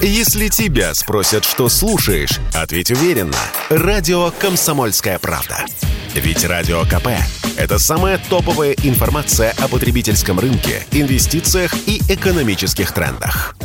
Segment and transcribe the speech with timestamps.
[0.00, 3.36] Если тебя спросят, что слушаешь, ответь уверенно.
[3.68, 5.64] Радио «Комсомольская правда».
[6.14, 7.08] Ведь Радио КП–
[7.56, 13.56] это самая топовая информация о потребительском рынке, инвестициях и экономических трендах.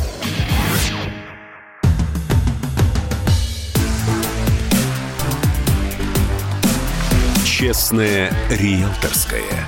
[7.44, 9.64] Честное риэлторское.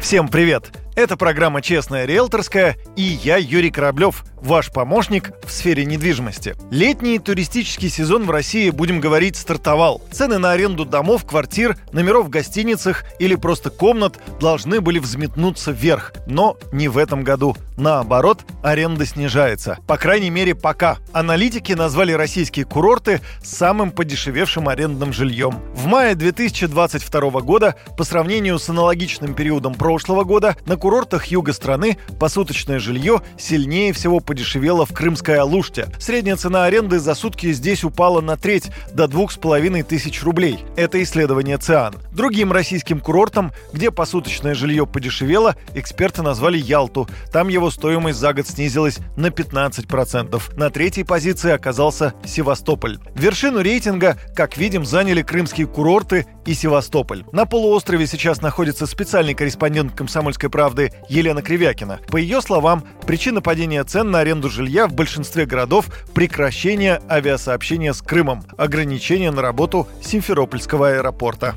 [0.00, 0.83] Всем привет!
[0.96, 6.54] Это программа «Честная риэлторская» и я, Юрий Кораблев, ваш помощник в сфере недвижимости.
[6.70, 10.02] Летний туристический сезон в России, будем говорить, стартовал.
[10.12, 16.12] Цены на аренду домов, квартир, номеров в гостиницах или просто комнат должны были взметнуться вверх.
[16.28, 17.56] Но не в этом году.
[17.76, 19.78] Наоборот, аренда снижается.
[19.88, 20.98] По крайней мере, пока.
[21.12, 25.58] Аналитики назвали российские курорты самым подешевевшим арендным жильем.
[25.74, 31.96] В мае 2022 года, по сравнению с аналогичным периодом прошлого года, на курортах юга страны
[32.20, 35.88] посуточное жилье сильнее всего подешевело в Крымской Алуште.
[35.98, 40.58] Средняя цена аренды за сутки здесь упала на треть, до двух с половиной тысяч рублей.
[40.76, 41.94] Это исследование ЦИАН.
[42.12, 47.08] Другим российским курортом, где посуточное жилье подешевело, эксперты назвали Ялту.
[47.32, 50.42] Там его стоимость за год снизилась на 15%.
[50.58, 52.98] На третьей позиции оказался Севастополь.
[53.14, 57.24] Вершину рейтинга, как видим, заняли крымские курорты и Севастополь.
[57.32, 62.00] На полуострове сейчас находится специальный корреспондент «Комсомольской правды» Елена Кривякина.
[62.08, 68.02] По ее словам, причина падения цен на аренду жилья в большинстве городов– прекращение авиасообщения с
[68.02, 71.54] Крымом, ограничение на работу Симферопольского аэропорта.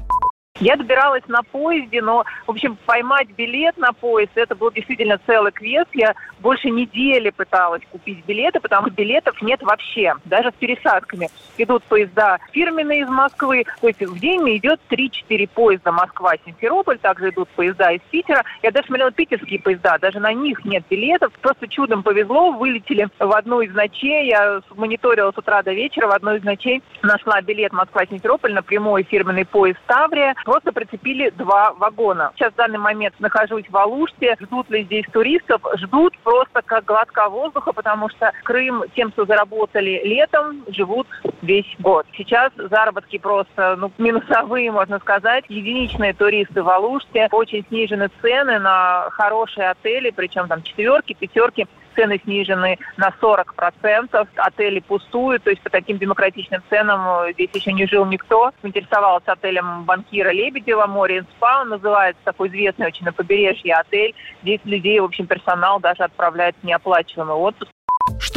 [0.60, 5.52] Я добиралась на поезде, но, в общем, поймать билет на поезд, это был действительно целый
[5.52, 5.90] квест.
[5.94, 11.30] Я больше недели пыталась купить билеты, потому что билетов нет вообще, даже с пересадками.
[11.58, 17.50] Идут поезда фирменные из Москвы, то есть в день идет 3-4 поезда Москва-Симферополь, также идут
[17.50, 18.44] поезда из Питера.
[18.64, 21.34] Я даже смотрела питерские поезда, даже на них нет билетов.
[21.42, 24.28] Просто чудом повезло, вылетели в одну из ночей.
[24.28, 29.04] Я мониторила с утра до вечера, в одну из ночей нашла билет Москва-Симферополь на прямой
[29.04, 32.32] фирменный поезд Таврия просто прицепили два вагона.
[32.36, 34.38] Сейчас в данный момент нахожусь в Алуште.
[34.40, 35.62] Ждут ли здесь туристов?
[35.76, 41.06] Ждут просто как глотка воздуха, потому что Крым тем, что заработали летом, живут
[41.42, 42.06] весь год.
[42.16, 45.44] Сейчас заработки просто ну, минусовые, можно сказать.
[45.50, 47.28] Единичные туристы в Алуште.
[47.32, 54.80] Очень снижены цены на хорошие отели, причем там четверки, пятерки цены снижены на 40%, отели
[54.80, 58.52] пустуют, то есть по таким демократичным ценам э, здесь еще не жил никто.
[58.64, 64.14] Интересовался отелем банкира Лебедева, море спа, он называется такой известный очень на побережье отель.
[64.44, 67.72] Здесь людей, в общем, персонал даже отправляет в неоплачиваемый отпуск.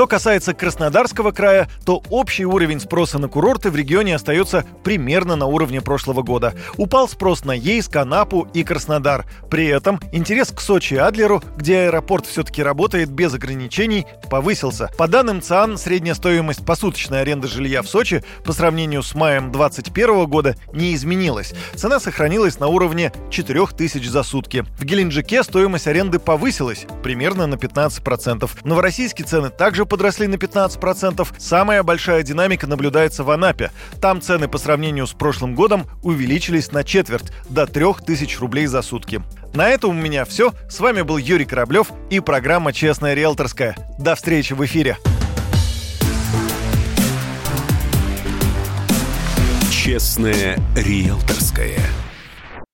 [0.01, 5.45] Что касается Краснодарского края, то общий уровень спроса на курорты в регионе остается примерно на
[5.45, 6.55] уровне прошлого года.
[6.79, 9.27] Упал спрос на Ейск, Анапу и Краснодар.
[9.51, 14.89] При этом интерес к Сочи и Адлеру, где аэропорт все-таки работает без ограничений, повысился.
[14.97, 20.25] По данным ЦАН, средняя стоимость посуточной аренды жилья в Сочи по сравнению с маем 2021
[20.25, 21.53] года не изменилась.
[21.75, 24.65] Цена сохранилась на уровне 4000 за сутки.
[24.79, 28.51] В Геленджике стоимость аренды повысилась примерно на 15%.
[28.65, 31.29] Новороссийские цены также подросли на 15%.
[31.39, 33.71] Самая большая динамика наблюдается в Анапе.
[34.01, 39.21] Там цены по сравнению с прошлым годом увеличились на четверть, до 3000 рублей за сутки.
[39.53, 40.55] На этом у меня все.
[40.71, 43.77] С вами был Юрий Кораблев и программа «Честная риэлторская».
[43.99, 44.97] До встречи в эфире.
[49.71, 51.81] Честная риэлторская.